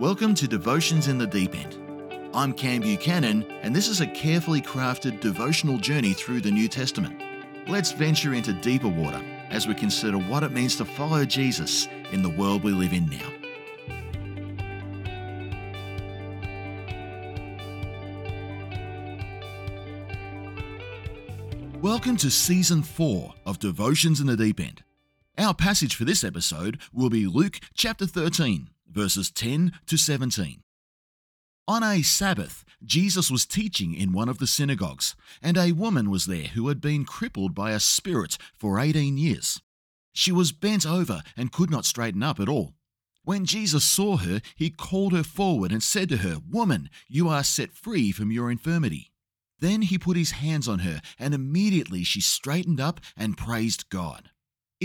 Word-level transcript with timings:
Welcome 0.00 0.34
to 0.34 0.48
Devotions 0.48 1.06
in 1.06 1.18
the 1.18 1.26
Deep 1.26 1.54
End. 1.54 1.78
I'm 2.34 2.52
Cam 2.52 2.80
Buchanan, 2.80 3.44
and 3.62 3.72
this 3.72 3.86
is 3.86 4.00
a 4.00 4.08
carefully 4.08 4.60
crafted 4.60 5.20
devotional 5.20 5.78
journey 5.78 6.12
through 6.14 6.40
the 6.40 6.50
New 6.50 6.66
Testament. 6.66 7.22
Let's 7.68 7.92
venture 7.92 8.34
into 8.34 8.52
deeper 8.54 8.88
water 8.88 9.22
as 9.50 9.68
we 9.68 9.74
consider 9.74 10.18
what 10.18 10.42
it 10.42 10.50
means 10.50 10.74
to 10.76 10.84
follow 10.84 11.24
Jesus 11.24 11.86
in 12.10 12.24
the 12.24 12.28
world 12.28 12.64
we 12.64 12.72
live 12.72 12.92
in 12.92 13.08
now. 13.08 13.30
Welcome 21.80 22.16
to 22.16 22.32
Season 22.32 22.82
4 22.82 23.32
of 23.46 23.60
Devotions 23.60 24.18
in 24.18 24.26
the 24.26 24.36
Deep 24.36 24.58
End. 24.58 24.82
Our 25.38 25.54
passage 25.54 25.94
for 25.94 26.04
this 26.04 26.24
episode 26.24 26.80
will 26.92 27.10
be 27.10 27.28
Luke 27.28 27.60
chapter 27.74 28.06
13, 28.06 28.70
verses 28.94 29.30
10 29.30 29.72
to 29.86 29.96
17. 29.96 30.62
On 31.66 31.82
a 31.82 32.02
Sabbath, 32.02 32.64
Jesus 32.84 33.30
was 33.30 33.46
teaching 33.46 33.94
in 33.94 34.12
one 34.12 34.28
of 34.28 34.38
the 34.38 34.46
synagogues, 34.46 35.16
and 35.42 35.56
a 35.56 35.72
woman 35.72 36.10
was 36.10 36.26
there 36.26 36.48
who 36.48 36.68
had 36.68 36.80
been 36.80 37.04
crippled 37.04 37.54
by 37.54 37.72
a 37.72 37.80
spirit 37.80 38.38
for 38.54 38.78
18 38.78 39.16
years. 39.16 39.60
She 40.12 40.30
was 40.30 40.52
bent 40.52 40.86
over 40.86 41.22
and 41.36 41.52
could 41.52 41.70
not 41.70 41.86
straighten 41.86 42.22
up 42.22 42.38
at 42.38 42.48
all. 42.48 42.74
When 43.24 43.46
Jesus 43.46 43.84
saw 43.84 44.18
her, 44.18 44.42
he 44.54 44.68
called 44.68 45.14
her 45.14 45.22
forward 45.22 45.72
and 45.72 45.82
said 45.82 46.10
to 46.10 46.18
her, 46.18 46.36
Woman, 46.48 46.90
you 47.08 47.28
are 47.30 47.42
set 47.42 47.72
free 47.72 48.12
from 48.12 48.30
your 48.30 48.50
infirmity. 48.50 49.10
Then 49.58 49.82
he 49.82 49.98
put 49.98 50.18
his 50.18 50.32
hands 50.32 50.68
on 50.68 50.80
her, 50.80 51.00
and 51.18 51.32
immediately 51.32 52.04
she 52.04 52.20
straightened 52.20 52.80
up 52.80 53.00
and 53.16 53.38
praised 53.38 53.88
God. 53.88 54.28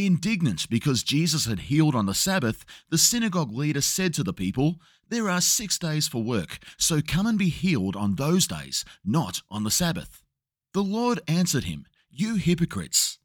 Indignant 0.06 0.70
because 0.70 1.04
Jesus 1.04 1.46
had 1.46 1.60
healed 1.62 1.96
on 1.96 2.06
the 2.06 2.14
Sabbath, 2.14 2.66
the 2.90 2.98
synagogue 2.98 3.52
leader 3.52 3.82
said 3.82 4.14
to 4.16 4.24
the 4.24 4.34
people, 4.34 4.80
There 5.08 5.30
are 5.30 5.42
six 5.42 5.78
days 5.78 6.08
for 6.08 6.24
work, 6.24 6.60
so 6.78 7.02
come 7.02 7.26
and 7.26 7.38
be 7.38 7.50
healed 7.50 7.96
on 7.96 8.16
those 8.16 8.48
days, 8.48 8.86
not 9.04 9.42
on 9.50 9.64
the 9.64 9.72
Sabbath. 9.72 10.24
The 10.74 10.84
Lord 10.84 11.20
answered 11.28 11.64
him, 11.64 11.86
You 12.10 12.36
hypocrites! 12.36 13.20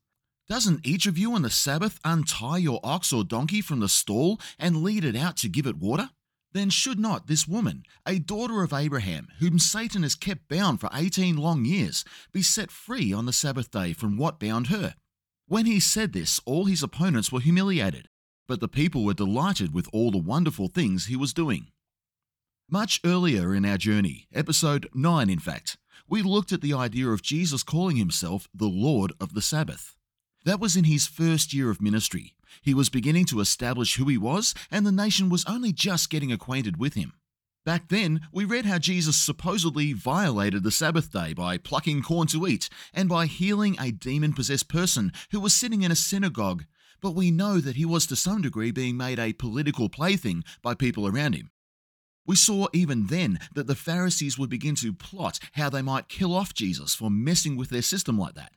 Doesn't 0.48 0.86
each 0.86 1.06
of 1.06 1.16
you 1.16 1.32
on 1.32 1.42
the 1.42 1.50
Sabbath 1.50 1.98
untie 2.04 2.58
your 2.58 2.80
ox 2.84 3.12
or 3.12 3.24
donkey 3.24 3.60
from 3.60 3.80
the 3.80 3.88
stall 3.88 4.40
and 4.58 4.82
lead 4.82 5.04
it 5.04 5.16
out 5.16 5.36
to 5.38 5.48
give 5.48 5.66
it 5.66 5.78
water? 5.78 6.10
Then 6.52 6.70
should 6.70 7.00
not 7.00 7.26
this 7.26 7.48
woman, 7.48 7.82
a 8.06 8.18
daughter 8.18 8.62
of 8.62 8.72
Abraham, 8.72 9.28
whom 9.40 9.58
Satan 9.58 10.02
has 10.02 10.14
kept 10.14 10.48
bound 10.48 10.80
for 10.80 10.90
eighteen 10.92 11.36
long 11.36 11.64
years, 11.64 12.04
be 12.32 12.42
set 12.42 12.70
free 12.70 13.12
on 13.12 13.26
the 13.26 13.32
Sabbath 13.32 13.70
day 13.70 13.92
from 13.92 14.16
what 14.16 14.38
bound 14.38 14.68
her? 14.68 14.94
When 15.54 15.66
he 15.66 15.78
said 15.78 16.14
this, 16.14 16.40
all 16.46 16.64
his 16.64 16.82
opponents 16.82 17.30
were 17.30 17.38
humiliated, 17.38 18.08
but 18.48 18.58
the 18.58 18.66
people 18.66 19.04
were 19.04 19.14
delighted 19.14 19.72
with 19.72 19.88
all 19.92 20.10
the 20.10 20.18
wonderful 20.18 20.66
things 20.66 21.06
he 21.06 21.14
was 21.14 21.32
doing. 21.32 21.68
Much 22.68 23.00
earlier 23.04 23.54
in 23.54 23.64
our 23.64 23.78
journey, 23.78 24.26
episode 24.34 24.88
9 24.94 25.30
in 25.30 25.38
fact, 25.38 25.76
we 26.08 26.22
looked 26.22 26.50
at 26.50 26.60
the 26.60 26.74
idea 26.74 27.06
of 27.06 27.22
Jesus 27.22 27.62
calling 27.62 27.94
himself 27.94 28.48
the 28.52 28.66
Lord 28.66 29.12
of 29.20 29.34
the 29.34 29.40
Sabbath. 29.40 29.94
That 30.44 30.58
was 30.58 30.74
in 30.74 30.86
his 30.86 31.06
first 31.06 31.54
year 31.54 31.70
of 31.70 31.80
ministry. 31.80 32.34
He 32.60 32.74
was 32.74 32.88
beginning 32.88 33.26
to 33.26 33.38
establish 33.38 33.94
who 33.94 34.06
he 34.06 34.18
was, 34.18 34.56
and 34.72 34.84
the 34.84 34.90
nation 34.90 35.28
was 35.28 35.44
only 35.46 35.72
just 35.72 36.10
getting 36.10 36.32
acquainted 36.32 36.78
with 36.78 36.94
him. 36.94 37.12
Back 37.64 37.88
then, 37.88 38.20
we 38.30 38.44
read 38.44 38.66
how 38.66 38.76
Jesus 38.78 39.16
supposedly 39.16 39.94
violated 39.94 40.62
the 40.62 40.70
Sabbath 40.70 41.10
day 41.10 41.32
by 41.32 41.56
plucking 41.56 42.02
corn 42.02 42.26
to 42.28 42.46
eat 42.46 42.68
and 42.92 43.08
by 43.08 43.24
healing 43.24 43.76
a 43.80 43.90
demon 43.90 44.34
possessed 44.34 44.68
person 44.68 45.12
who 45.30 45.40
was 45.40 45.54
sitting 45.54 45.80
in 45.80 45.90
a 45.90 45.96
synagogue, 45.96 46.64
but 47.00 47.14
we 47.14 47.30
know 47.30 47.60
that 47.60 47.76
he 47.76 47.86
was 47.86 48.06
to 48.06 48.16
some 48.16 48.42
degree 48.42 48.70
being 48.70 48.98
made 48.98 49.18
a 49.18 49.32
political 49.32 49.88
plaything 49.88 50.44
by 50.60 50.74
people 50.74 51.06
around 51.06 51.34
him. 51.34 51.50
We 52.26 52.36
saw 52.36 52.68
even 52.74 53.06
then 53.06 53.40
that 53.54 53.66
the 53.66 53.74
Pharisees 53.74 54.38
would 54.38 54.50
begin 54.50 54.74
to 54.76 54.92
plot 54.92 55.38
how 55.52 55.70
they 55.70 55.82
might 55.82 56.08
kill 56.08 56.34
off 56.34 56.52
Jesus 56.52 56.94
for 56.94 57.10
messing 57.10 57.56
with 57.56 57.70
their 57.70 57.82
system 57.82 58.18
like 58.18 58.34
that. 58.34 58.52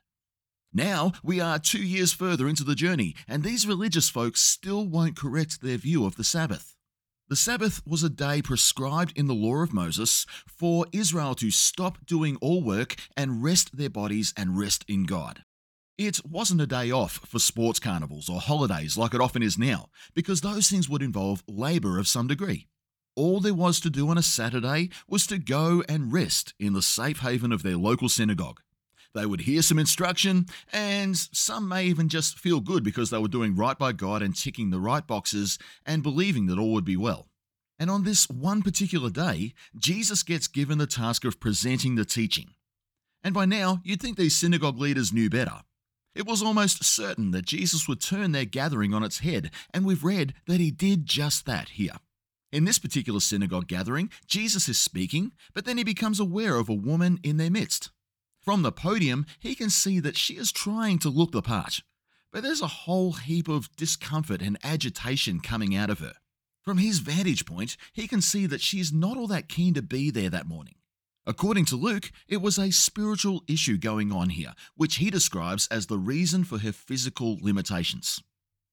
Now 0.73 1.13
we 1.23 1.39
are 1.39 1.59
two 1.59 1.83
years 1.83 2.11
further 2.11 2.47
into 2.47 2.65
the 2.65 2.75
journey, 2.75 3.15
and 3.25 3.43
these 3.43 3.65
religious 3.65 4.09
folks 4.09 4.41
still 4.41 4.85
won't 4.85 5.15
correct 5.15 5.61
their 5.61 5.77
view 5.77 6.05
of 6.05 6.17
the 6.17 6.25
Sabbath. 6.25 6.76
The 7.29 7.35
Sabbath 7.35 7.81
was 7.85 8.03
a 8.03 8.09
day 8.09 8.41
prescribed 8.41 9.11
in 9.17 9.27
the 9.27 9.33
law 9.33 9.57
of 9.57 9.73
Moses 9.73 10.25
for 10.47 10.85
Israel 10.93 11.35
to 11.35 11.51
stop 11.51 12.05
doing 12.05 12.37
all 12.37 12.63
work 12.63 12.95
and 13.17 13.43
rest 13.43 13.75
their 13.75 13.89
bodies 13.89 14.33
and 14.37 14.57
rest 14.57 14.85
in 14.87 15.03
God. 15.03 15.43
It 15.97 16.21
wasn't 16.25 16.61
a 16.61 16.67
day 16.67 16.89
off 16.89 17.19
for 17.27 17.39
sports 17.39 17.81
carnivals 17.81 18.29
or 18.29 18.39
holidays 18.39 18.97
like 18.97 19.13
it 19.13 19.19
often 19.19 19.43
is 19.43 19.57
now, 19.57 19.89
because 20.15 20.39
those 20.39 20.69
things 20.69 20.87
would 20.87 21.01
involve 21.01 21.43
labour 21.49 21.99
of 21.99 22.07
some 22.07 22.27
degree. 22.27 22.67
All 23.17 23.41
there 23.41 23.53
was 23.53 23.81
to 23.81 23.89
do 23.89 24.07
on 24.07 24.17
a 24.17 24.23
Saturday 24.23 24.89
was 25.09 25.27
to 25.27 25.37
go 25.37 25.83
and 25.89 26.13
rest 26.13 26.53
in 26.61 26.71
the 26.71 26.81
safe 26.81 27.19
haven 27.19 27.51
of 27.51 27.61
their 27.61 27.75
local 27.75 28.07
synagogue. 28.07 28.61
They 29.13 29.25
would 29.25 29.41
hear 29.41 29.61
some 29.61 29.79
instruction, 29.79 30.45
and 30.71 31.15
some 31.17 31.67
may 31.67 31.85
even 31.85 32.09
just 32.09 32.37
feel 32.37 32.59
good 32.59 32.83
because 32.83 33.09
they 33.09 33.17
were 33.17 33.27
doing 33.27 33.55
right 33.55 33.77
by 33.77 33.91
God 33.91 34.21
and 34.21 34.35
ticking 34.35 34.69
the 34.69 34.79
right 34.79 35.05
boxes 35.05 35.57
and 35.85 36.03
believing 36.03 36.47
that 36.47 36.59
all 36.59 36.73
would 36.73 36.85
be 36.85 36.97
well. 36.97 37.27
And 37.79 37.89
on 37.89 38.03
this 38.03 38.29
one 38.29 38.61
particular 38.61 39.09
day, 39.09 39.53
Jesus 39.77 40.23
gets 40.23 40.47
given 40.47 40.77
the 40.77 40.87
task 40.87 41.25
of 41.25 41.39
presenting 41.39 41.95
the 41.95 42.05
teaching. 42.05 42.55
And 43.23 43.33
by 43.33 43.45
now, 43.45 43.81
you'd 43.83 44.01
think 44.01 44.17
these 44.17 44.35
synagogue 44.35 44.79
leaders 44.79 45.13
knew 45.13 45.29
better. 45.29 45.61
It 46.15 46.25
was 46.25 46.41
almost 46.41 46.83
certain 46.83 47.31
that 47.31 47.45
Jesus 47.45 47.87
would 47.87 48.01
turn 48.01 48.31
their 48.31 48.45
gathering 48.45 48.93
on 48.93 49.03
its 49.03 49.19
head, 49.19 49.51
and 49.73 49.85
we've 49.85 50.03
read 50.03 50.33
that 50.47 50.59
he 50.59 50.71
did 50.71 51.05
just 51.05 51.45
that 51.45 51.69
here. 51.69 51.97
In 52.51 52.65
this 52.65 52.79
particular 52.79 53.19
synagogue 53.19 53.67
gathering, 53.67 54.09
Jesus 54.25 54.67
is 54.67 54.79
speaking, 54.79 55.33
but 55.53 55.65
then 55.65 55.77
he 55.77 55.83
becomes 55.83 56.19
aware 56.19 56.55
of 56.55 56.69
a 56.69 56.73
woman 56.73 57.19
in 57.21 57.37
their 57.37 57.51
midst. 57.51 57.91
From 58.47 58.61
the 58.61 58.71
podium, 58.71 59.25
he 59.41 59.55
can 59.55 59.69
see 59.69 59.99
that 59.99 60.15
she 60.15 60.35
is 60.35 60.53
trying 60.53 60.99
to 60.99 61.09
look 61.09 61.33
the 61.33 61.41
part, 61.41 61.81
but 62.31 62.43
there's 62.43 62.61
a 62.61 62.85
whole 62.87 63.11
heap 63.11 63.49
of 63.49 63.69
discomfort 63.75 64.41
and 64.41 64.57
agitation 64.63 65.41
coming 65.41 65.75
out 65.75 65.89
of 65.89 65.99
her. 65.99 66.13
From 66.61 66.77
his 66.77 66.99
vantage 66.99 67.45
point, 67.45 67.75
he 67.91 68.07
can 68.07 68.21
see 68.21 68.45
that 68.45 68.61
she's 68.61 68.93
not 68.93 69.17
all 69.17 69.27
that 69.27 69.49
keen 69.49 69.73
to 69.73 69.81
be 69.81 70.11
there 70.11 70.29
that 70.29 70.47
morning. 70.47 70.75
According 71.25 71.65
to 71.65 71.75
Luke, 71.75 72.09
it 72.29 72.41
was 72.41 72.57
a 72.57 72.71
spiritual 72.71 73.43
issue 73.49 73.77
going 73.77 74.13
on 74.13 74.29
here, 74.29 74.53
which 74.77 74.95
he 74.95 75.09
describes 75.09 75.67
as 75.67 75.87
the 75.87 75.99
reason 75.99 76.45
for 76.45 76.59
her 76.59 76.71
physical 76.71 77.37
limitations. 77.41 78.23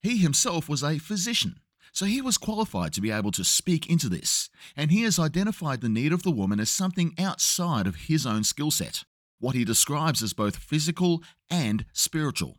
He 0.00 0.18
himself 0.18 0.68
was 0.68 0.84
a 0.84 0.98
physician, 0.98 1.58
so 1.90 2.04
he 2.04 2.22
was 2.22 2.38
qualified 2.38 2.92
to 2.92 3.00
be 3.00 3.10
able 3.10 3.32
to 3.32 3.42
speak 3.42 3.90
into 3.90 4.08
this, 4.08 4.50
and 4.76 4.92
he 4.92 5.02
has 5.02 5.18
identified 5.18 5.80
the 5.80 5.88
need 5.88 6.12
of 6.12 6.22
the 6.22 6.30
woman 6.30 6.60
as 6.60 6.70
something 6.70 7.12
outside 7.18 7.88
of 7.88 8.06
his 8.06 8.24
own 8.24 8.44
skill 8.44 8.70
set 8.70 9.04
what 9.38 9.54
he 9.54 9.64
describes 9.64 10.22
as 10.22 10.32
both 10.32 10.56
physical 10.56 11.22
and 11.50 11.84
spiritual. 11.92 12.58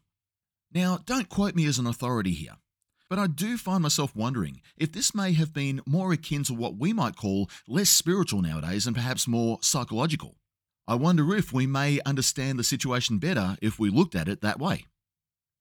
Now, 0.73 0.99
don't 1.05 1.29
quote 1.29 1.55
me 1.55 1.65
as 1.65 1.79
an 1.79 1.87
authority 1.87 2.31
here, 2.31 2.55
but 3.09 3.19
I 3.19 3.27
do 3.27 3.57
find 3.57 3.83
myself 3.83 4.15
wondering 4.15 4.61
if 4.77 4.91
this 4.91 5.15
may 5.15 5.33
have 5.33 5.53
been 5.53 5.81
more 5.85 6.11
akin 6.11 6.43
to 6.45 6.53
what 6.53 6.77
we 6.77 6.91
might 6.91 7.15
call 7.15 7.49
less 7.67 7.89
spiritual 7.89 8.41
nowadays 8.41 8.87
and 8.87 8.95
perhaps 8.95 9.27
more 9.27 9.59
psychological. 9.61 10.35
I 10.87 10.95
wonder 10.95 11.35
if 11.35 11.51
we 11.51 11.65
may 11.65 11.99
understand 12.05 12.59
the 12.59 12.63
situation 12.63 13.17
better 13.17 13.57
if 13.61 13.79
we 13.79 13.89
looked 13.89 14.15
at 14.15 14.27
it 14.27 14.41
that 14.41 14.59
way. 14.59 14.85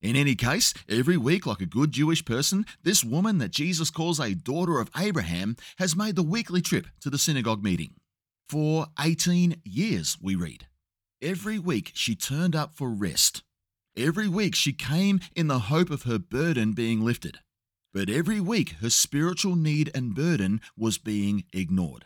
In 0.03 0.17
any 0.17 0.35
case, 0.35 0.75
every 0.87 1.17
week, 1.17 1.47
like 1.47 1.63
a 1.63 1.67
good 1.67 1.93
Jewish 1.93 2.27
person, 2.27 2.67
this 2.83 3.03
woman 3.03 3.39
that 3.39 3.53
Jesus 3.53 3.89
calls 3.89 4.21
a 4.21 4.35
daughter 4.35 4.79
of 4.79 4.91
Abraham 4.99 5.57
has 5.79 5.97
made 5.97 6.17
the 6.17 6.23
weekly 6.23 6.61
trip 6.61 6.89
to 7.01 7.09
the 7.09 7.17
synagogue 7.17 7.65
meeting. 7.65 7.95
For 8.47 8.87
18 9.01 9.63
years, 9.65 10.19
we 10.21 10.35
read. 10.35 10.67
Every 11.25 11.59
week 11.59 11.91
she 11.95 12.15
turned 12.15 12.55
up 12.55 12.75
for 12.75 12.91
rest. 12.91 13.45
Every 13.97 14.29
week 14.29 14.54
she 14.54 14.75
came 14.75 15.21
in 15.34 15.47
the 15.47 15.71
hope 15.71 15.89
of 15.89 16.03
her 16.03 16.19
burden 16.19 16.75
being 16.75 17.03
lifted. 17.03 17.39
But 17.95 18.10
every 18.10 18.41
week 18.41 18.75
her 18.83 18.91
spiritual 18.91 19.57
need 19.57 19.91
and 19.95 20.15
burden 20.15 20.60
was 20.77 20.98
being 20.98 21.45
ignored. 21.51 22.04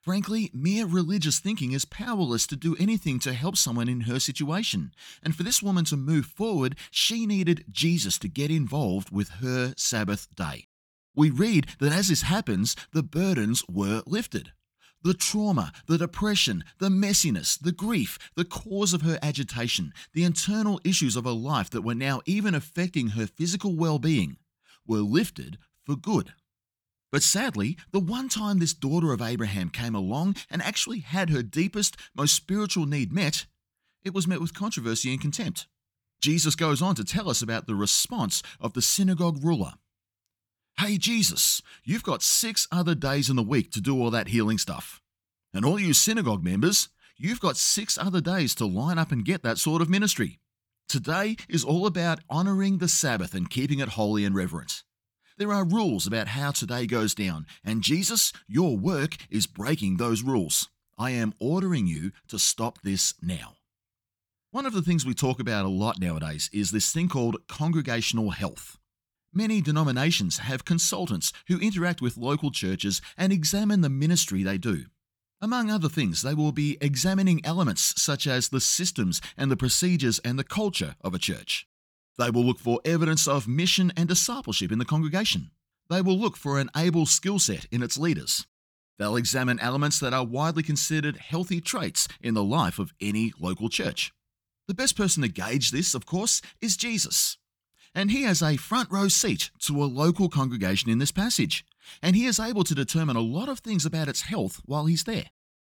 Frankly, 0.00 0.50
mere 0.54 0.86
religious 0.86 1.40
thinking 1.40 1.72
is 1.72 1.84
powerless 1.84 2.46
to 2.46 2.56
do 2.56 2.74
anything 2.80 3.18
to 3.18 3.34
help 3.34 3.58
someone 3.58 3.86
in 3.86 4.02
her 4.02 4.18
situation. 4.18 4.92
And 5.22 5.36
for 5.36 5.42
this 5.42 5.62
woman 5.62 5.84
to 5.84 5.98
move 5.98 6.24
forward, 6.24 6.76
she 6.90 7.26
needed 7.26 7.66
Jesus 7.70 8.18
to 8.20 8.28
get 8.28 8.50
involved 8.50 9.10
with 9.10 9.28
her 9.42 9.74
Sabbath 9.76 10.26
day. 10.34 10.68
We 11.14 11.28
read 11.28 11.66
that 11.80 11.92
as 11.92 12.08
this 12.08 12.22
happens, 12.22 12.76
the 12.94 13.02
burdens 13.02 13.62
were 13.68 14.02
lifted. 14.06 14.52
The 15.02 15.14
trauma, 15.14 15.72
the 15.86 15.98
depression, 15.98 16.64
the 16.78 16.88
messiness, 16.88 17.58
the 17.58 17.72
grief, 17.72 18.18
the 18.34 18.44
cause 18.44 18.92
of 18.92 19.02
her 19.02 19.18
agitation, 19.22 19.92
the 20.12 20.24
internal 20.24 20.80
issues 20.84 21.14
of 21.14 21.24
her 21.24 21.30
life 21.30 21.70
that 21.70 21.82
were 21.82 21.94
now 21.94 22.20
even 22.26 22.54
affecting 22.54 23.08
her 23.08 23.26
physical 23.26 23.76
well 23.76 23.98
being 23.98 24.38
were 24.86 24.98
lifted 24.98 25.58
for 25.84 25.94
good. 25.94 26.32
But 27.10 27.22
sadly, 27.22 27.78
the 27.92 28.00
one 28.00 28.28
time 28.28 28.58
this 28.58 28.74
daughter 28.74 29.12
of 29.12 29.22
Abraham 29.22 29.70
came 29.70 29.94
along 29.94 30.36
and 30.50 30.60
actually 30.60 31.00
had 31.00 31.30
her 31.30 31.42
deepest, 31.42 31.96
most 32.14 32.34
spiritual 32.34 32.86
need 32.86 33.12
met, 33.12 33.46
it 34.02 34.12
was 34.12 34.26
met 34.26 34.40
with 34.40 34.54
controversy 34.54 35.12
and 35.12 35.20
contempt. 35.20 35.66
Jesus 36.20 36.54
goes 36.54 36.82
on 36.82 36.94
to 36.96 37.04
tell 37.04 37.30
us 37.30 37.40
about 37.40 37.66
the 37.66 37.74
response 37.74 38.42
of 38.60 38.72
the 38.72 38.82
synagogue 38.82 39.42
ruler. 39.42 39.74
Hey, 40.78 40.96
Jesus, 40.96 41.60
you've 41.82 42.04
got 42.04 42.22
six 42.22 42.68
other 42.70 42.94
days 42.94 43.28
in 43.28 43.34
the 43.34 43.42
week 43.42 43.72
to 43.72 43.80
do 43.80 44.00
all 44.00 44.12
that 44.12 44.28
healing 44.28 44.58
stuff. 44.58 45.02
And 45.52 45.64
all 45.64 45.76
you 45.76 45.92
synagogue 45.92 46.44
members, 46.44 46.88
you've 47.16 47.40
got 47.40 47.56
six 47.56 47.98
other 47.98 48.20
days 48.20 48.54
to 48.54 48.64
line 48.64 48.96
up 48.96 49.10
and 49.10 49.24
get 49.24 49.42
that 49.42 49.58
sort 49.58 49.82
of 49.82 49.90
ministry. 49.90 50.38
Today 50.88 51.34
is 51.48 51.64
all 51.64 51.84
about 51.84 52.20
honoring 52.30 52.78
the 52.78 52.86
Sabbath 52.86 53.34
and 53.34 53.50
keeping 53.50 53.80
it 53.80 53.88
holy 53.88 54.24
and 54.24 54.36
reverent. 54.36 54.84
There 55.36 55.52
are 55.52 55.64
rules 55.64 56.06
about 56.06 56.28
how 56.28 56.52
today 56.52 56.86
goes 56.86 57.12
down, 57.12 57.46
and 57.64 57.82
Jesus, 57.82 58.32
your 58.46 58.76
work 58.76 59.16
is 59.28 59.48
breaking 59.48 59.96
those 59.96 60.22
rules. 60.22 60.68
I 60.96 61.10
am 61.10 61.34
ordering 61.40 61.88
you 61.88 62.12
to 62.28 62.38
stop 62.38 62.78
this 62.84 63.14
now. 63.20 63.56
One 64.52 64.64
of 64.64 64.74
the 64.74 64.82
things 64.82 65.04
we 65.04 65.14
talk 65.14 65.40
about 65.40 65.64
a 65.64 65.68
lot 65.68 65.98
nowadays 65.98 66.48
is 66.52 66.70
this 66.70 66.92
thing 66.92 67.08
called 67.08 67.48
congregational 67.48 68.30
health. 68.30 68.77
Many 69.32 69.60
denominations 69.60 70.38
have 70.38 70.64
consultants 70.64 71.32
who 71.48 71.58
interact 71.60 72.00
with 72.00 72.16
local 72.16 72.50
churches 72.50 73.02
and 73.16 73.32
examine 73.32 73.82
the 73.82 73.90
ministry 73.90 74.42
they 74.42 74.56
do. 74.56 74.86
Among 75.40 75.70
other 75.70 75.88
things, 75.88 76.22
they 76.22 76.34
will 76.34 76.50
be 76.50 76.78
examining 76.80 77.44
elements 77.44 77.94
such 78.00 78.26
as 78.26 78.48
the 78.48 78.60
systems 78.60 79.20
and 79.36 79.50
the 79.50 79.56
procedures 79.56 80.18
and 80.20 80.38
the 80.38 80.44
culture 80.44 80.96
of 81.02 81.14
a 81.14 81.18
church. 81.18 81.66
They 82.18 82.30
will 82.30 82.44
look 82.44 82.58
for 82.58 82.80
evidence 82.84 83.28
of 83.28 83.46
mission 83.46 83.92
and 83.96 84.08
discipleship 84.08 84.72
in 84.72 84.78
the 84.78 84.84
congregation. 84.84 85.50
They 85.88 86.02
will 86.02 86.18
look 86.18 86.36
for 86.36 86.58
an 86.58 86.70
able 86.76 87.06
skill 87.06 87.38
set 87.38 87.66
in 87.70 87.82
its 87.82 87.96
leaders. 87.96 88.46
They'll 88.98 89.14
examine 89.14 89.60
elements 89.60 90.00
that 90.00 90.12
are 90.12 90.24
widely 90.24 90.64
considered 90.64 91.18
healthy 91.18 91.60
traits 91.60 92.08
in 92.20 92.34
the 92.34 92.42
life 92.42 92.80
of 92.80 92.92
any 93.00 93.32
local 93.38 93.68
church. 93.68 94.12
The 94.66 94.74
best 94.74 94.96
person 94.96 95.22
to 95.22 95.28
gauge 95.28 95.70
this, 95.70 95.94
of 95.94 96.04
course, 96.04 96.42
is 96.60 96.76
Jesus. 96.76 97.38
And 97.94 98.10
he 98.10 98.22
has 98.22 98.42
a 98.42 98.56
front 98.56 98.90
row 98.90 99.08
seat 99.08 99.50
to 99.60 99.82
a 99.82 99.86
local 99.86 100.28
congregation 100.28 100.90
in 100.90 100.98
this 100.98 101.12
passage, 101.12 101.64
and 102.02 102.14
he 102.14 102.26
is 102.26 102.38
able 102.38 102.64
to 102.64 102.74
determine 102.74 103.16
a 103.16 103.20
lot 103.20 103.48
of 103.48 103.60
things 103.60 103.84
about 103.84 104.08
its 104.08 104.22
health 104.22 104.60
while 104.64 104.86
he's 104.86 105.04
there. 105.04 105.26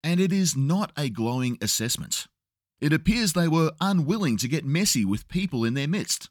And 0.02 0.20
it 0.20 0.32
is 0.32 0.56
not 0.56 0.92
a 0.96 1.10
glowing 1.10 1.58
assessment. 1.60 2.26
It 2.80 2.92
appears 2.92 3.32
they 3.32 3.48
were 3.48 3.72
unwilling 3.80 4.36
to 4.38 4.48
get 4.48 4.64
messy 4.64 5.04
with 5.04 5.28
people 5.28 5.64
in 5.64 5.74
their 5.74 5.88
midst. 5.88 6.30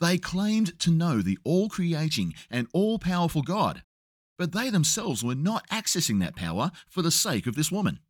They 0.00 0.18
claimed 0.18 0.78
to 0.80 0.90
know 0.90 1.22
the 1.22 1.38
all 1.42 1.68
creating 1.68 2.34
and 2.50 2.68
all 2.72 2.98
powerful 2.98 3.42
God, 3.42 3.82
but 4.38 4.52
they 4.52 4.68
themselves 4.68 5.24
were 5.24 5.34
not 5.34 5.66
accessing 5.68 6.20
that 6.20 6.36
power 6.36 6.70
for 6.86 7.00
the 7.00 7.10
sake 7.10 7.46
of 7.46 7.54
this 7.54 7.72
woman. 7.72 8.00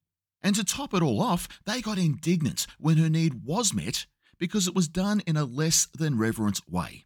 And 0.43 0.57
to 0.57 0.65
top 0.65 0.95
it 0.95 1.03
all 1.03 1.21
off, 1.21 1.49
they 1.65 1.81
got 1.81 1.99
indignant 1.99 2.67
when 2.79 2.99
her 2.99 3.09
need 3.09 3.45
was 3.45 3.73
met 3.73 4.07
because 4.38 4.67
it 4.67 4.75
was 4.75 4.88
done 4.88 5.23
in 5.27 5.37
a 5.37 5.44
less 5.44 5.88
than 5.97 6.19
reverent 6.19 6.61
way. 6.69 7.05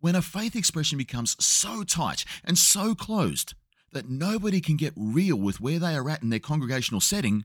When 0.00 0.14
a 0.14 0.22
faith 0.22 0.54
expression 0.54 0.98
becomes 0.98 1.36
so 1.44 1.82
tight 1.82 2.24
and 2.44 2.56
so 2.56 2.94
closed 2.94 3.54
that 3.92 4.08
nobody 4.08 4.60
can 4.60 4.76
get 4.76 4.92
real 4.96 5.36
with 5.36 5.60
where 5.60 5.78
they 5.78 5.94
are 5.94 6.08
at 6.08 6.22
in 6.22 6.30
their 6.30 6.38
congregational 6.38 7.00
setting, 7.00 7.44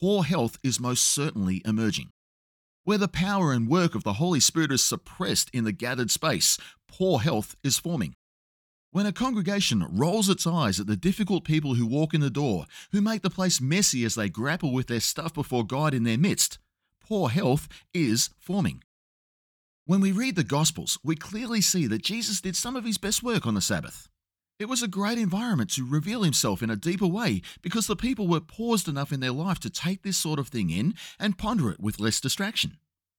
poor 0.00 0.24
health 0.24 0.58
is 0.64 0.80
most 0.80 1.04
certainly 1.04 1.62
emerging. 1.64 2.10
Where 2.84 2.98
the 2.98 3.08
power 3.08 3.52
and 3.52 3.68
work 3.68 3.94
of 3.94 4.02
the 4.02 4.14
Holy 4.14 4.40
Spirit 4.40 4.72
is 4.72 4.82
suppressed 4.82 5.48
in 5.52 5.62
the 5.62 5.72
gathered 5.72 6.10
space, 6.10 6.58
poor 6.88 7.20
health 7.20 7.54
is 7.62 7.78
forming. 7.78 8.14
When 8.90 9.06
a 9.06 9.12
congregation 9.12 9.86
rolls 9.88 10.28
its 10.28 10.46
eyes 10.46 10.80
at 10.80 10.86
the 10.86 10.96
difficult 10.96 11.44
people 11.44 11.74
who 11.74 11.86
walk 11.86 12.12
in 12.12 12.20
the 12.20 12.28
door, 12.28 12.66
who 12.90 13.00
make 13.00 13.22
the 13.22 13.30
place 13.30 13.60
messy 13.60 14.04
as 14.04 14.16
they 14.16 14.28
grapple 14.28 14.72
with 14.72 14.88
their 14.88 15.00
stuff 15.00 15.32
before 15.32 15.64
God 15.64 15.94
in 15.94 16.02
their 16.02 16.18
midst, 16.18 16.58
poor 17.12 17.28
health 17.28 17.68
is 17.92 18.30
forming. 18.38 18.82
When 19.84 20.00
we 20.00 20.12
read 20.12 20.34
the 20.34 20.42
Gospels, 20.42 20.98
we 21.04 21.14
clearly 21.14 21.60
see 21.60 21.86
that 21.86 22.02
Jesus 22.02 22.40
did 22.40 22.56
some 22.56 22.74
of 22.74 22.86
his 22.86 22.96
best 22.96 23.22
work 23.22 23.46
on 23.46 23.52
the 23.52 23.60
Sabbath. 23.60 24.08
It 24.58 24.64
was 24.64 24.82
a 24.82 24.88
great 24.88 25.18
environment 25.18 25.68
to 25.74 25.84
reveal 25.84 26.22
himself 26.22 26.62
in 26.62 26.70
a 26.70 26.74
deeper 26.74 27.06
way 27.06 27.42
because 27.60 27.86
the 27.86 27.96
people 27.96 28.28
were 28.28 28.40
paused 28.40 28.88
enough 28.88 29.12
in 29.12 29.20
their 29.20 29.30
life 29.30 29.60
to 29.60 29.68
take 29.68 30.02
this 30.02 30.16
sort 30.16 30.38
of 30.38 30.48
thing 30.48 30.70
in 30.70 30.94
and 31.20 31.36
ponder 31.36 31.70
it 31.70 31.80
with 31.80 32.00
less 32.00 32.18
distraction. 32.18 32.78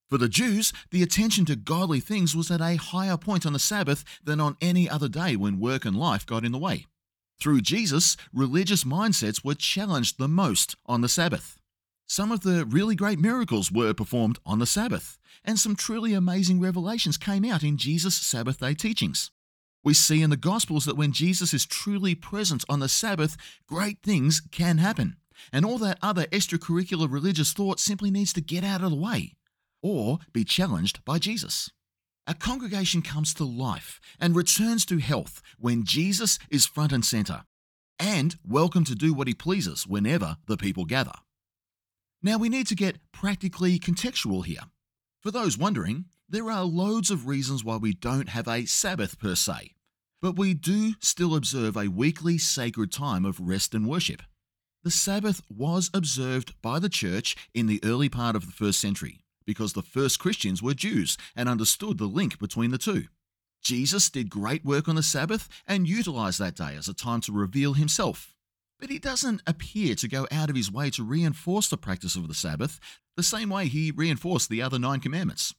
For 0.10 0.18
the 0.18 0.28
Jews, 0.28 0.74
the 0.90 1.04
attention 1.04 1.46
to 1.46 1.56
godly 1.56 2.00
things 2.00 2.36
was 2.36 2.50
at 2.50 2.62
a 2.62 2.78
higher 2.78 3.16
point 3.16 3.46
on 3.46 3.54
the 3.54 3.60
Sabbath 3.60 4.04
than 4.24 4.42
on 4.42 4.58
any 4.60 4.90
other 4.90 5.08
day 5.08 5.36
when 5.36 5.60
work 5.60 5.86
and 5.86 5.96
life 5.96 6.26
got 6.26 6.44
in 6.44 6.52
the 6.52 6.58
way. 6.58 6.88
Through 7.40 7.62
Jesus, 7.62 8.18
religious 8.34 8.86
mindsets 8.86 9.46
were 9.46 9.54
challenged 9.54 10.18
the 10.18 10.28
most 10.28 10.76
on 10.88 11.02
the 11.02 11.10
Sabbath. 11.10 11.60
Some 12.08 12.32
of 12.32 12.42
the 12.42 12.66
really 12.66 12.96
great 12.96 13.20
miracles 13.20 13.72
were 13.72 13.94
performed 13.94 14.38
on 14.46 14.60
the 14.60 14.66
Sabbath, 14.66 15.18
and 15.44 15.58
some 15.58 15.76
truly 15.76 16.14
amazing 16.14 16.60
revelations 16.60 17.18
came 17.18 17.46
out 17.46 17.64
in 17.64 17.78
Jesus' 17.78 18.16
Sabbath 18.16 18.60
day 18.60 18.74
teachings. 18.74 19.32
We 19.84 19.94
see 19.94 20.22
in 20.22 20.30
the 20.30 20.38
Gospels 20.38 20.86
that 20.86 20.98
when 20.98 21.12
Jesus 21.12 21.54
is 21.54 21.66
truly 21.66 22.16
present 22.16 22.64
on 22.70 22.80
the 22.80 22.90
Sabbath, 22.90 23.36
great 23.68 24.02
things 24.02 24.42
can 24.52 24.78
happen, 24.78 25.16
and 25.52 25.66
all 25.66 25.78
that 25.80 25.98
other 26.02 26.26
extracurricular 26.26 27.12
religious 27.12 27.52
thought 27.54 27.80
simply 27.80 28.12
needs 28.12 28.34
to 28.34 28.42
get 28.42 28.64
out 28.64 28.84
of 28.84 28.92
the 28.92 28.98
way 28.98 29.34
or 29.82 30.20
be 30.32 30.44
challenged 30.44 31.04
by 31.04 31.20
Jesus. 31.20 31.70
A 32.26 32.34
congregation 32.34 33.02
comes 33.02 33.34
to 33.34 33.44
life 33.44 34.00
and 34.20 34.36
returns 34.36 34.86
to 34.86 35.00
health 35.00 35.42
when 35.58 35.84
Jesus 35.84 36.40
is 36.50 36.66
front 36.66 36.94
and 36.94 37.04
center, 37.04 37.44
and 38.00 38.38
welcome 38.48 38.86
to 38.86 38.96
do 38.96 39.14
what 39.14 39.28
he 39.28 39.34
pleases 39.34 39.86
whenever 39.86 40.38
the 40.48 40.58
people 40.58 40.86
gather. 40.86 41.12
Now, 42.26 42.38
we 42.38 42.48
need 42.48 42.68
to 42.68 42.76
get 42.76 43.00
practically 43.12 43.78
contextual 43.78 44.46
here. 44.46 44.62
For 45.22 45.30
those 45.30 45.58
wondering, 45.58 46.06
there 46.30 46.50
are 46.50 46.64
loads 46.64 47.12
of 47.12 47.28
reasons 47.28 47.66
why 47.66 47.76
we 47.76 47.94
don't 47.94 48.30
have 48.30 48.48
a 48.48 48.66
Sabbath 48.66 49.20
per 49.20 49.36
se, 49.36 49.72
but 50.22 50.38
we 50.38 50.54
do 50.54 50.94
still 51.02 51.36
observe 51.36 51.76
a 51.76 51.90
weekly 51.90 52.38
sacred 52.38 52.94
time 52.94 53.26
of 53.26 53.42
rest 53.42 53.76
and 53.76 53.86
worship. 53.90 54.22
The 54.84 54.92
Sabbath 54.92 55.42
was 55.50 55.90
observed 55.94 56.54
by 56.62 56.80
the 56.80 56.88
church 56.88 57.36
in 57.54 57.68
the 57.68 57.82
early 57.84 58.08
part 58.08 58.38
of 58.38 58.46
the 58.46 58.54
first 58.54 58.80
century 58.80 59.20
because 59.46 59.74
the 59.74 59.82
first 59.82 60.18
Christians 60.18 60.64
were 60.64 60.74
Jews 60.74 61.18
and 61.36 61.50
understood 61.50 61.98
the 61.98 62.06
link 62.06 62.40
between 62.40 62.72
the 62.72 62.78
two. 62.78 63.08
Jesus 63.62 64.10
did 64.10 64.30
great 64.30 64.64
work 64.64 64.88
on 64.88 64.96
the 64.96 65.04
Sabbath 65.04 65.50
and 65.68 65.90
utilized 65.90 66.40
that 66.40 66.56
day 66.56 66.76
as 66.78 66.88
a 66.88 66.94
time 66.94 67.20
to 67.22 67.34
reveal 67.34 67.74
himself 67.74 68.33
but 68.84 68.90
he 68.90 69.00
doesn't 69.00 69.42
appear 69.48 69.96
to 69.96 70.10
go 70.10 70.28
out 70.30 70.50
of 70.50 70.58
his 70.58 70.70
way 70.70 70.90
to 70.90 71.06
reinforce 71.06 71.70
the 71.70 71.78
practice 71.78 72.18
of 72.18 72.28
the 72.28 72.34
Sabbath 72.34 72.82
the 73.16 73.24
same 73.24 73.50
way 73.50 73.68
he 73.68 73.92
reinforced 73.92 74.50
the 74.50 74.62
other 74.62 74.78
nine 74.78 75.00
commandments. 75.00 75.56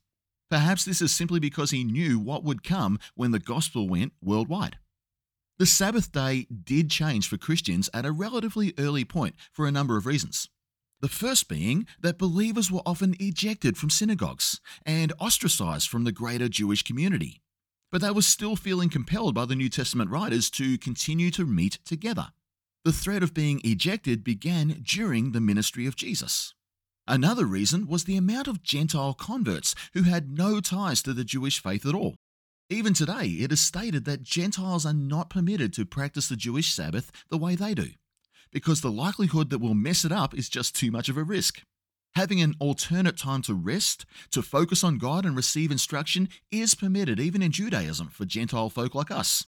Perhaps 0.50 0.84
this 0.84 1.00
is 1.00 1.16
simply 1.16 1.40
because 1.40 1.70
he 1.70 1.84
knew 1.84 2.18
what 2.18 2.44
would 2.44 2.62
come 2.62 2.98
when 3.14 3.30
the 3.30 3.38
gospel 3.38 3.88
went 3.88 4.12
worldwide. 4.22 4.76
The 5.58 5.64
Sabbath 5.64 6.12
day 6.12 6.46
did 6.64 6.90
change 6.90 7.26
for 7.26 7.38
Christians 7.38 7.88
at 7.94 8.04
a 8.04 8.12
relatively 8.12 8.74
early 8.76 9.06
point 9.06 9.36
for 9.54 9.66
a 9.66 9.72
number 9.72 9.96
of 9.96 10.04
reasons. 10.04 10.50
The 11.00 11.08
first 11.08 11.48
being 11.48 11.86
that 12.02 12.18
believers 12.18 12.70
were 12.70 12.82
often 12.84 13.16
ejected 13.18 13.78
from 13.78 13.88
synagogues 13.88 14.60
and 14.84 15.14
ostracized 15.18 15.88
from 15.88 16.04
the 16.04 16.12
greater 16.12 16.50
Jewish 16.50 16.82
community. 16.82 17.40
But 17.90 18.02
they 18.02 18.10
were 18.10 18.20
still 18.20 18.54
feeling 18.54 18.90
compelled 18.90 19.34
by 19.34 19.46
the 19.46 19.56
New 19.56 19.70
Testament 19.70 20.10
writers 20.10 20.50
to 20.50 20.76
continue 20.76 21.30
to 21.30 21.46
meet 21.46 21.78
together. 21.86 22.32
The 22.84 22.92
threat 22.92 23.22
of 23.22 23.32
being 23.32 23.62
ejected 23.64 24.22
began 24.22 24.82
during 24.82 25.32
the 25.32 25.40
ministry 25.40 25.86
of 25.86 25.96
Jesus. 25.96 26.52
Another 27.08 27.46
reason 27.46 27.86
was 27.86 28.04
the 28.04 28.18
amount 28.18 28.46
of 28.46 28.62
Gentile 28.62 29.14
converts 29.14 29.74
who 29.94 30.02
had 30.02 30.30
no 30.30 30.60
ties 30.60 31.02
to 31.04 31.14
the 31.14 31.24
Jewish 31.24 31.62
faith 31.62 31.86
at 31.86 31.94
all. 31.94 32.16
Even 32.68 32.92
today, 32.92 33.24
it 33.40 33.50
is 33.50 33.62
stated 33.62 34.04
that 34.04 34.22
Gentiles 34.22 34.84
are 34.84 34.92
not 34.92 35.30
permitted 35.30 35.72
to 35.72 35.86
practice 35.86 36.28
the 36.28 36.36
Jewish 36.36 36.74
Sabbath 36.74 37.10
the 37.30 37.38
way 37.38 37.54
they 37.54 37.72
do, 37.72 37.88
because 38.52 38.82
the 38.82 38.92
likelihood 38.92 39.48
that 39.48 39.60
we'll 39.60 39.72
mess 39.72 40.04
it 40.04 40.12
up 40.12 40.34
is 40.34 40.50
just 40.50 40.76
too 40.76 40.90
much 40.90 41.08
of 41.08 41.16
a 41.16 41.24
risk. 41.24 41.62
Having 42.14 42.42
an 42.42 42.54
alternate 42.60 43.16
time 43.16 43.40
to 43.42 43.54
rest, 43.54 44.04
to 44.30 44.42
focus 44.42 44.84
on 44.84 44.98
God 44.98 45.24
and 45.24 45.34
receive 45.34 45.70
instruction 45.70 46.28
is 46.50 46.74
permitted 46.74 47.18
even 47.18 47.40
in 47.40 47.50
Judaism 47.50 48.08
for 48.08 48.26
Gentile 48.26 48.68
folk 48.68 48.94
like 48.94 49.10
us 49.10 49.46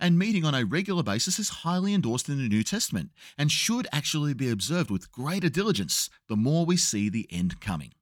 and 0.00 0.18
meeting 0.18 0.44
on 0.44 0.54
a 0.54 0.64
regular 0.64 1.02
basis 1.02 1.38
is 1.38 1.48
highly 1.48 1.94
endorsed 1.94 2.28
in 2.28 2.38
the 2.38 2.48
New 2.48 2.62
Testament 2.62 3.10
and 3.36 3.50
should 3.50 3.86
actually 3.92 4.34
be 4.34 4.50
observed 4.50 4.90
with 4.90 5.12
greater 5.12 5.48
diligence 5.48 6.08
the 6.28 6.36
more 6.36 6.64
we 6.64 6.76
see 6.76 7.08
the 7.08 7.28
end 7.30 7.60
coming. 7.60 7.92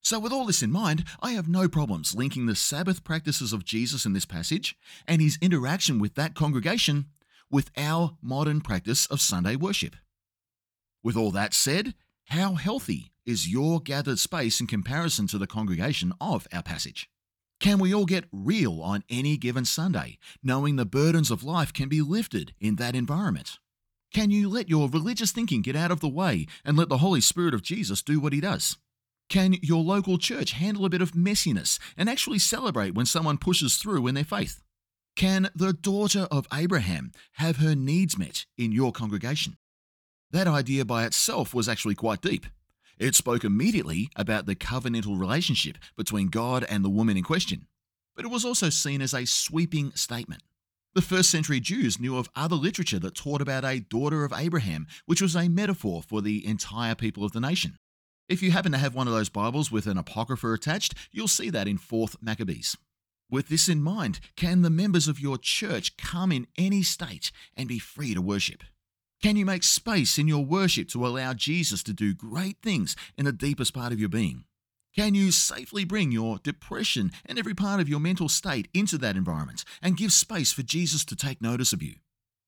So, 0.00 0.18
with 0.18 0.32
all 0.32 0.46
this 0.46 0.62
in 0.62 0.72
mind, 0.72 1.04
I 1.20 1.32
have 1.32 1.48
no 1.48 1.68
problems 1.68 2.14
linking 2.14 2.46
the 2.46 2.56
Sabbath 2.56 3.04
practices 3.04 3.52
of 3.52 3.64
Jesus 3.64 4.04
in 4.04 4.14
this 4.14 4.26
passage 4.26 4.76
and 5.06 5.22
his 5.22 5.38
interaction 5.40 6.00
with 6.00 6.16
that 6.16 6.34
congregation 6.34 7.06
with 7.50 7.70
our 7.76 8.16
modern 8.20 8.60
practice 8.60 9.06
of 9.06 9.20
Sunday 9.20 9.54
worship. 9.54 9.94
With 11.04 11.16
all 11.16 11.30
that 11.32 11.54
said, 11.54 11.94
how 12.26 12.54
healthy 12.54 13.12
is 13.26 13.48
your 13.48 13.80
gathered 13.80 14.18
space 14.18 14.60
in 14.60 14.66
comparison 14.66 15.26
to 15.28 15.38
the 15.38 15.46
congregation 15.46 16.12
of 16.20 16.48
our 16.52 16.62
passage? 16.62 17.08
Can 17.62 17.78
we 17.78 17.94
all 17.94 18.06
get 18.06 18.24
real 18.32 18.82
on 18.82 19.04
any 19.08 19.36
given 19.36 19.64
Sunday, 19.64 20.18
knowing 20.42 20.74
the 20.74 20.84
burdens 20.84 21.30
of 21.30 21.44
life 21.44 21.72
can 21.72 21.88
be 21.88 22.02
lifted 22.02 22.56
in 22.58 22.74
that 22.74 22.96
environment? 22.96 23.60
Can 24.12 24.32
you 24.32 24.48
let 24.48 24.68
your 24.68 24.88
religious 24.88 25.30
thinking 25.30 25.62
get 25.62 25.76
out 25.76 25.92
of 25.92 26.00
the 26.00 26.08
way 26.08 26.48
and 26.64 26.76
let 26.76 26.88
the 26.88 26.98
Holy 26.98 27.20
Spirit 27.20 27.54
of 27.54 27.62
Jesus 27.62 28.02
do 28.02 28.18
what 28.18 28.32
he 28.32 28.40
does? 28.40 28.78
Can 29.28 29.54
your 29.62 29.80
local 29.80 30.18
church 30.18 30.54
handle 30.54 30.84
a 30.84 30.90
bit 30.90 31.02
of 31.02 31.12
messiness 31.12 31.78
and 31.96 32.10
actually 32.10 32.40
celebrate 32.40 32.94
when 32.94 33.06
someone 33.06 33.38
pushes 33.38 33.76
through 33.76 34.08
in 34.08 34.16
their 34.16 34.24
faith? 34.24 34.60
Can 35.14 35.48
the 35.54 35.72
daughter 35.72 36.26
of 36.32 36.48
Abraham 36.52 37.12
have 37.34 37.58
her 37.58 37.76
needs 37.76 38.18
met 38.18 38.44
in 38.58 38.72
your 38.72 38.90
congregation? 38.90 39.56
That 40.32 40.48
idea 40.48 40.84
by 40.84 41.04
itself 41.04 41.54
was 41.54 41.68
actually 41.68 41.94
quite 41.94 42.22
deep. 42.22 42.44
It 42.98 43.14
spoke 43.14 43.44
immediately 43.44 44.08
about 44.16 44.46
the 44.46 44.54
covenantal 44.54 45.18
relationship 45.18 45.78
between 45.96 46.28
God 46.28 46.64
and 46.64 46.84
the 46.84 46.90
woman 46.90 47.16
in 47.16 47.24
question, 47.24 47.66
but 48.14 48.24
it 48.24 48.30
was 48.30 48.44
also 48.44 48.70
seen 48.70 49.00
as 49.00 49.14
a 49.14 49.24
sweeping 49.24 49.92
statement. 49.92 50.42
The 50.94 51.02
first 51.02 51.30
century 51.30 51.58
Jews 51.58 51.98
knew 51.98 52.18
of 52.18 52.28
other 52.36 52.56
literature 52.56 52.98
that 52.98 53.14
taught 53.14 53.40
about 53.40 53.64
a 53.64 53.80
daughter 53.80 54.24
of 54.24 54.32
Abraham, 54.36 54.86
which 55.06 55.22
was 55.22 55.34
a 55.34 55.48
metaphor 55.48 56.02
for 56.02 56.20
the 56.20 56.46
entire 56.46 56.94
people 56.94 57.24
of 57.24 57.32
the 57.32 57.40
nation. 57.40 57.76
If 58.28 58.42
you 58.42 58.50
happen 58.50 58.72
to 58.72 58.78
have 58.78 58.94
one 58.94 59.08
of 59.08 59.14
those 59.14 59.30
Bibles 59.30 59.72
with 59.72 59.86
an 59.86 59.96
apocrypha 59.96 60.52
attached, 60.52 60.94
you'll 61.10 61.28
see 61.28 61.50
that 61.50 61.66
in 61.66 61.78
4th 61.78 62.16
Maccabees. 62.20 62.76
With 63.30 63.48
this 63.48 63.68
in 63.68 63.82
mind, 63.82 64.20
can 64.36 64.60
the 64.60 64.68
members 64.68 65.08
of 65.08 65.18
your 65.18 65.38
church 65.38 65.96
come 65.96 66.30
in 66.30 66.46
any 66.58 66.82
state 66.82 67.32
and 67.56 67.66
be 67.66 67.78
free 67.78 68.12
to 68.12 68.20
worship? 68.20 68.62
Can 69.22 69.36
you 69.36 69.46
make 69.46 69.62
space 69.62 70.18
in 70.18 70.26
your 70.26 70.44
worship 70.44 70.88
to 70.88 71.06
allow 71.06 71.32
Jesus 71.32 71.84
to 71.84 71.92
do 71.92 72.12
great 72.12 72.56
things 72.60 72.96
in 73.16 73.24
the 73.24 73.32
deepest 73.32 73.72
part 73.72 73.92
of 73.92 74.00
your 74.00 74.08
being? 74.08 74.46
Can 74.96 75.14
you 75.14 75.30
safely 75.30 75.84
bring 75.84 76.10
your 76.10 76.38
depression 76.38 77.12
and 77.24 77.38
every 77.38 77.54
part 77.54 77.80
of 77.80 77.88
your 77.88 78.00
mental 78.00 78.28
state 78.28 78.66
into 78.74 78.98
that 78.98 79.16
environment 79.16 79.64
and 79.80 79.96
give 79.96 80.12
space 80.12 80.52
for 80.52 80.64
Jesus 80.64 81.04
to 81.04 81.14
take 81.14 81.40
notice 81.40 81.72
of 81.72 81.84
you? 81.84 81.94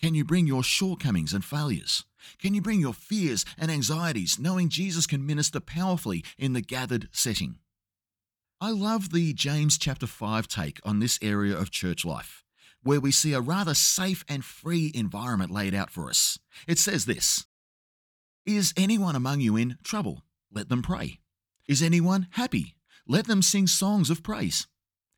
Can 0.03 0.17
you 0.17 0.25
bring 0.25 0.49
your 0.49 0.65
shortcomings 0.65 1.33
and 1.33 1.45
failures? 1.45 2.05
Can 2.41 2.55
you 2.55 2.61
bring 2.61 2.81
your 2.81 2.93
fears 2.93 3.45
and 3.57 3.71
anxieties 3.71 4.41
knowing 4.41 4.69
Jesus 4.69 5.07
can 5.07 5.25
minister 5.25 5.61
powerfully 5.61 6.25
in 6.37 6.55
the 6.55 6.61
gathered 6.61 7.09
setting? 7.13 7.59
I 8.61 8.71
love 8.71 9.13
the 9.13 9.33
James 9.33 9.79
chapter 9.79 10.09
5 10.09 10.49
take 10.49 10.81
on 10.85 10.99
this 10.99 11.21
area 11.23 11.57
of 11.57 11.71
church 11.71 12.05
life, 12.05 12.44
where 12.85 13.01
we 13.01 13.11
see 13.11 13.33
a 13.33 13.41
rather 13.41 13.75
safe 13.75 14.25
and 14.29 14.45
free 14.45 14.93
environment 14.95 15.51
laid 15.51 15.75
out 15.75 15.91
for 15.91 16.09
us. 16.09 16.39
It 16.69 16.79
says 16.79 17.07
this 17.07 17.47
Is 18.47 18.73
anyone 18.77 19.17
among 19.17 19.41
you 19.41 19.57
in 19.57 19.79
trouble? 19.83 20.23
Let 20.53 20.69
them 20.69 20.83
pray. 20.83 21.19
Is 21.67 21.83
anyone 21.83 22.29
happy? 22.33 22.77
Let 23.09 23.27
them 23.27 23.43
sing 23.43 23.67
songs 23.67 24.11
of 24.11 24.23
praise. 24.23 24.67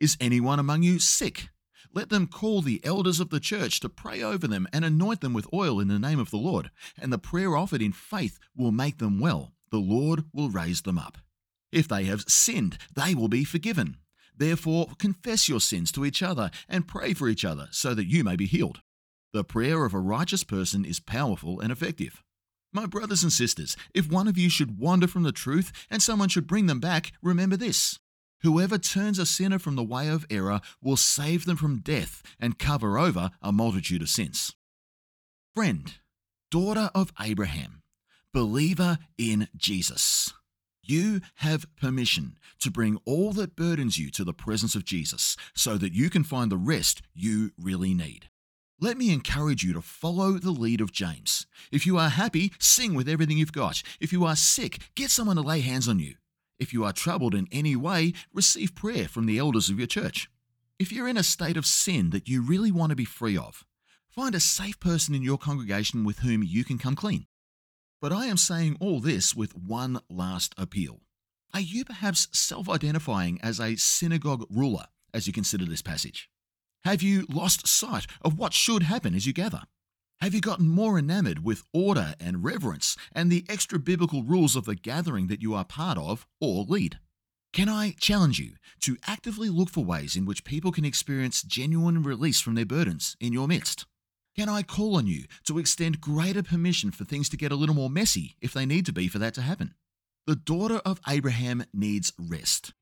Is 0.01 0.17
anyone 0.21 0.59
among 0.59 0.83
you 0.83 0.99
sick? 0.99 1.49
Let 1.93 2.11
them 2.11 2.27
call 2.27 2.63
the 2.63 2.81
elders 2.85 3.21
of 3.21 3.31
the 3.31 3.41
church 3.41 3.81
to 3.81 3.89
pray 3.89 4.23
over 4.23 4.47
them 4.47 4.69
and 4.73 4.85
anoint 4.85 5.21
them 5.21 5.33
with 5.33 5.53
oil 5.53 5.81
in 5.81 5.89
the 5.89 5.99
name 5.99 6.19
of 6.19 6.31
the 6.31 6.37
Lord, 6.37 6.71
and 7.01 7.13
the 7.13 7.19
prayer 7.19 7.57
offered 7.57 7.83
in 7.83 7.93
faith 7.93 8.39
will 8.57 8.73
make 8.73 8.99
them 8.99 9.19
well. 9.19 9.53
The 9.71 9.79
Lord 9.79 10.25
will 10.33 10.51
raise 10.51 10.83
them 10.83 10.99
up. 10.99 11.19
If 11.73 11.89
they 11.89 12.05
have 12.05 12.25
sinned, 12.29 12.79
they 12.95 13.15
will 13.15 13.29
be 13.29 13.45
forgiven. 13.45 13.97
Therefore, 14.37 14.89
confess 14.99 15.49
your 15.49 15.61
sins 15.61 15.91
to 15.93 16.05
each 16.05 16.23
other 16.23 16.51
and 16.69 16.89
pray 16.89 17.15
for 17.15 17.29
each 17.29 17.45
other 17.45 17.69
so 17.71 17.95
that 17.95 18.07
you 18.07 18.23
may 18.23 18.37
be 18.37 18.47
healed. 18.47 18.81
The 19.33 19.45
prayer 19.45 19.85
of 19.85 19.95
a 19.95 19.99
righteous 19.99 20.45
person 20.45 20.85
is 20.85 21.01
powerful 21.01 21.61
and 21.61 21.73
effective. 21.73 22.23
My 22.73 22.87
brothers 22.87 23.23
and 23.23 23.33
sisters, 23.33 23.77
if 23.95 24.11
one 24.11 24.29
of 24.29 24.37
you 24.37 24.51
should 24.51 24.79
wander 24.79 25.07
from 25.07 25.23
the 25.23 25.33
truth 25.33 25.73
and 25.91 26.03
someone 26.03 26.29
should 26.29 26.47
bring 26.47 26.67
them 26.67 26.81
back, 26.81 27.13
remember 27.23 27.57
this. 27.57 27.99
Whoever 28.43 28.77
turns 28.79 29.19
a 29.19 29.27
sinner 29.27 29.59
from 29.59 29.77
the 29.77 29.83
way 29.83 30.09
of 30.09 30.27
error 30.29 30.61
will 30.83 30.97
save 30.97 31.47
them 31.47 31.57
from 31.57 31.81
death 31.81 32.23
and 32.39 32.59
cover 32.59 32.99
over 32.99 33.31
a 33.41 33.51
multitude 33.51 34.03
of 34.03 34.09
sins. 34.09 34.55
Friend, 35.55 35.93
daughter 36.51 36.91
of 36.95 37.13
Abraham, 37.19 37.83
believer 38.33 38.99
in 39.17 39.49
Jesus. 39.57 40.35
You 40.89 41.21
have 41.37 41.67
permission 41.75 42.39
to 42.61 42.71
bring 42.71 43.01
all 43.05 43.33
that 43.33 43.57
burdens 43.57 43.99
you 43.99 44.09
to 44.13 44.23
the 44.23 44.33
presence 44.33 44.77
of 44.77 44.85
Jesus 44.85 45.37
so 45.53 45.77
that 45.79 45.93
you 45.93 46.09
can 46.11 46.23
find 46.23 46.49
the 46.49 46.57
rest 46.57 47.03
you 47.13 47.51
really 47.61 47.93
need. 47.93 48.29
Let 48.81 48.97
me 48.97 49.13
encourage 49.13 49.65
you 49.65 49.73
to 49.73 49.83
follow 49.83 50.33
the 50.35 50.53
lead 50.53 50.81
of 50.81 50.93
James. 50.93 51.49
If 51.73 51.87
you 51.87 51.99
are 51.99 52.11
happy, 52.11 52.53
sing 52.61 52.95
with 52.95 53.09
everything 53.09 53.37
you've 53.37 53.51
got. 53.51 53.83
If 53.99 54.13
you 54.13 54.25
are 54.25 54.37
sick, 54.37 54.79
get 54.95 55.11
someone 55.11 55.35
to 55.35 55.43
lay 55.43 55.61
hands 55.61 55.89
on 55.89 55.99
you. 55.99 56.15
If 56.61 56.73
you 56.73 56.85
are 56.85 56.93
troubled 56.93 57.35
in 57.35 57.49
any 57.51 57.75
way, 57.75 58.13
receive 58.33 58.77
prayer 58.77 59.09
from 59.09 59.27
the 59.27 59.39
elders 59.39 59.69
of 59.69 59.79
your 59.79 59.89
church. 59.89 60.31
If 60.79 60.93
you're 60.93 61.09
in 61.09 61.17
a 61.17 61.25
state 61.25 61.57
of 61.57 61.67
sin 61.67 62.11
that 62.11 62.29
you 62.29 62.43
really 62.43 62.71
want 62.71 62.91
to 62.91 62.97
be 62.97 63.05
free 63.05 63.37
of, 63.37 63.65
find 64.09 64.37
a 64.37 64.41
safe 64.41 64.79
person 64.79 65.17
in 65.17 65.23
your 65.23 65.39
congregation 65.39 66.05
with 66.05 66.21
whom 66.21 66.45
you 66.45 66.63
can 66.63 66.79
come 66.79 66.95
clean. 66.95 67.27
But 68.01 68.13
I 68.13 68.27
am 68.27 68.37
saying 68.37 68.77
all 68.79 69.01
this 69.01 69.35
with 69.35 69.57
one 69.57 70.01
last 70.11 70.55
appeal. 70.59 71.01
Are 71.55 71.61
you 71.61 71.85
perhaps 71.85 72.29
self 72.33 72.69
identifying 72.69 73.41
as 73.43 73.59
a 73.59 73.77
synagogue 73.77 74.45
ruler 74.51 74.87
as 75.15 75.27
you 75.27 75.33
consider 75.33 75.65
this 75.65 75.83
passage? 75.83 76.29
Have 76.85 77.03
you 77.03 77.27
lost 77.29 77.67
sight 77.67 78.07
of 78.23 78.39
what 78.39 78.53
should 78.53 78.83
happen 78.83 79.15
as 79.15 79.27
you 79.27 79.33
gather? 79.33 79.63
Have 80.21 80.35
you 80.35 80.41
gotten 80.41 80.69
more 80.69 80.99
enamored 80.99 81.43
with 81.43 81.63
order 81.73 82.15
and 82.21 82.45
reverence 82.45 82.97
and 83.13 83.31
the 83.31 83.45
extra 83.49 83.79
biblical 83.79 84.23
rules 84.23 84.57
of 84.57 84.67
the 84.67 84.75
gathering 84.75 85.27
that 85.29 85.43
you 85.43 85.55
are 85.55 85.65
part 85.65 85.99
of 85.99 86.27
or 86.41 86.65
lead? 86.65 86.99
Can 87.53 87.69
I 87.71 87.95
challenge 87.99 88.39
you 88.39 88.53
to 88.81 88.99
actively 89.07 89.49
look 89.49 89.71
for 89.71 89.85
ways 89.85 90.17
in 90.17 90.27
which 90.27 90.45
people 90.45 90.73
can 90.73 90.85
experience 90.85 91.43
genuine 91.43 92.03
release 92.03 92.41
from 92.41 92.55
their 92.55 92.67
burdens 92.67 93.17
in 93.21 93.33
your 93.33 93.49
midst? 93.49 93.87
Can 94.39 94.51
I 94.51 94.63
call 94.63 94.97
on 94.97 95.07
you 95.07 95.25
to 95.45 95.59
extend 95.59 95.99
greater 95.99 96.43
permission 96.43 96.91
for 96.91 97.07
things 97.07 97.31
to 97.31 97.39
get 97.39 97.53
a 97.53 97.57
little 97.57 97.75
more 97.75 97.89
messy 97.89 98.37
if 98.43 98.53
they 98.53 98.67
need 98.67 98.85
to 98.85 98.93
be 98.93 99.09
for 99.09 99.19
that 99.19 99.33
to 99.35 99.41
happen? 99.41 99.73
The 100.27 100.37
daughter 100.37 100.83
of 100.85 101.01
Abraham 101.09 101.65
needs 101.73 102.13
rest. 102.19 102.75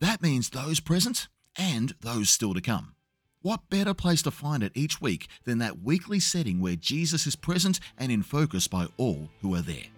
That 0.00 0.22
means 0.22 0.48
those 0.48 0.80
present 0.80 1.28
and 1.54 1.92
those 2.00 2.30
still 2.30 2.54
to 2.54 2.62
come. 2.62 2.94
What 3.42 3.68
better 3.68 3.92
place 3.92 4.22
to 4.22 4.30
find 4.30 4.62
it 4.62 4.72
each 4.74 5.02
week 5.02 5.28
than 5.44 5.58
that 5.58 5.82
weekly 5.82 6.18
setting 6.18 6.60
where 6.60 6.76
Jesus 6.76 7.26
is 7.26 7.36
present 7.36 7.78
and 7.98 8.10
in 8.10 8.22
focus 8.22 8.66
by 8.66 8.86
all 8.96 9.28
who 9.42 9.54
are 9.54 9.60
there? 9.60 9.90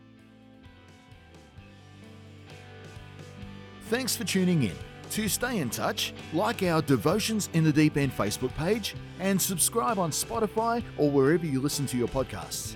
Thanks 3.88 4.16
for 4.16 4.25
tuning 4.25 4.64
in. 4.64 4.76
To 5.11 5.28
stay 5.28 5.58
in 5.58 5.70
touch, 5.70 6.12
like 6.32 6.62
our 6.62 6.82
Devotions 6.82 7.49
in 7.52 7.62
the 7.62 7.73
Deep 7.73 7.96
End 7.96 8.12
Facebook 8.12 8.54
page 8.56 8.96
and 9.20 9.40
subscribe 9.40 9.99
on 9.99 10.11
Spotify 10.11 10.82
or 10.99 11.11
wherever 11.11 11.46
you 11.46 11.61
listen 11.61 11.87
to 11.87 11.96
your 11.96 12.08
podcasts. 12.08 12.75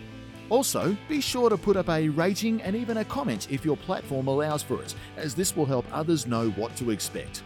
Also, 0.50 0.97
be 1.08 1.20
sure 1.20 1.50
to 1.50 1.58
put 1.58 1.76
up 1.76 1.88
a 1.88 2.08
rating 2.08 2.62
and 2.62 2.75
even 2.75 2.99
a 2.99 3.04
comment 3.04 3.50
if 3.50 3.64
your 3.64 3.76
platform 3.76 4.28
allows 4.28 4.62
for 4.62 4.80
it, 4.80 4.94
as 5.16 5.35
this 5.35 5.56
will 5.56 5.66
help 5.66 5.85
others 5.92 6.26
know 6.26 6.50
what 6.50 6.75
to 6.76 6.90
expect. 6.90 7.42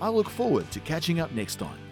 I 0.00 0.08
look 0.08 0.28
forward 0.28 0.70
to 0.72 0.80
catching 0.80 1.20
up 1.20 1.32
next 1.32 1.56
time. 1.56 1.83